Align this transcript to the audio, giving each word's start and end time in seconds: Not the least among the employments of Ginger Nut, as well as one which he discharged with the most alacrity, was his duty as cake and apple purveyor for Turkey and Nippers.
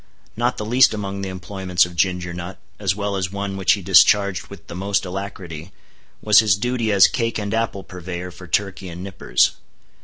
Not 0.35 0.57
the 0.57 0.65
least 0.65 0.95
among 0.95 1.21
the 1.21 1.29
employments 1.29 1.85
of 1.85 1.95
Ginger 1.95 2.33
Nut, 2.33 2.57
as 2.79 2.95
well 2.95 3.15
as 3.15 3.31
one 3.31 3.55
which 3.55 3.73
he 3.73 3.83
discharged 3.83 4.47
with 4.47 4.65
the 4.65 4.73
most 4.73 5.05
alacrity, 5.05 5.71
was 6.23 6.39
his 6.39 6.57
duty 6.57 6.91
as 6.91 7.05
cake 7.05 7.37
and 7.37 7.53
apple 7.53 7.83
purveyor 7.83 8.31
for 8.31 8.47
Turkey 8.47 8.89
and 8.89 9.03
Nippers. 9.03 9.51